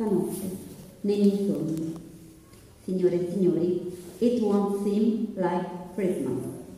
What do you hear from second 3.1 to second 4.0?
e signori,